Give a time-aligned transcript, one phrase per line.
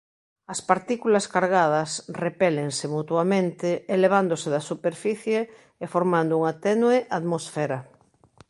[0.53, 1.89] As partículas cargadas
[2.23, 5.39] repélense mutuamente elevándose da superficie
[5.83, 7.79] e formando unha tenue atmosfera.